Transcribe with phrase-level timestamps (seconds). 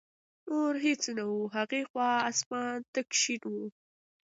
[0.47, 3.55] نور هېڅ نه و، هغې خوا اسمان تک شین و.